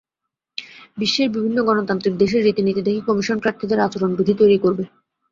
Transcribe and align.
বিশ্বের 0.97 1.27
বিভিন্ন 1.35 1.57
গণতান্ত্রিক 1.67 2.13
দেশের 2.17 2.41
রীতিনীতি 2.43 2.81
দেখে 2.83 3.01
কমিশন 3.07 3.37
প্রার্থীদের 3.39 3.79
আচরণবিধি 3.79 4.33
তৈরি 4.41 4.57
করবে। 4.63 4.83